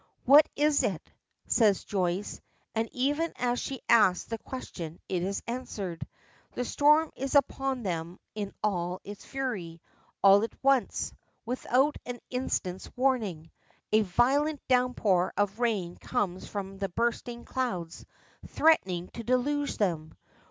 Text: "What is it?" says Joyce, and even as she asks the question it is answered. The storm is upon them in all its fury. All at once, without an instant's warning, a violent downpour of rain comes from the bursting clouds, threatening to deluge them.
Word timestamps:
"What 0.25 0.49
is 0.55 0.81
it?" 0.81 1.07
says 1.45 1.83
Joyce, 1.83 2.41
and 2.73 2.89
even 2.91 3.31
as 3.35 3.59
she 3.59 3.81
asks 3.87 4.23
the 4.25 4.39
question 4.39 4.97
it 5.07 5.21
is 5.21 5.43
answered. 5.45 6.07
The 6.53 6.65
storm 6.65 7.11
is 7.15 7.35
upon 7.35 7.83
them 7.83 8.17
in 8.33 8.51
all 8.63 8.99
its 9.03 9.23
fury. 9.23 9.79
All 10.23 10.41
at 10.41 10.55
once, 10.63 11.13
without 11.45 11.97
an 12.07 12.19
instant's 12.31 12.89
warning, 12.97 13.51
a 13.91 14.01
violent 14.01 14.67
downpour 14.67 15.33
of 15.37 15.59
rain 15.59 15.97
comes 15.97 16.47
from 16.47 16.79
the 16.79 16.89
bursting 16.89 17.45
clouds, 17.45 18.03
threatening 18.47 19.09
to 19.09 19.23
deluge 19.23 19.77
them. 19.77 20.15